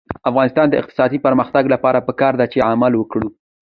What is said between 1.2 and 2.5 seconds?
پرمختګ لپاره پکار ده